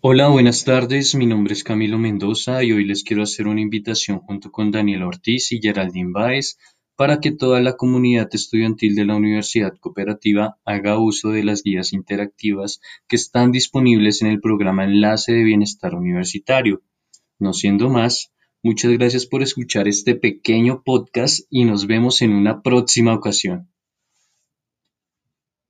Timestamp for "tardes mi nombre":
0.64-1.54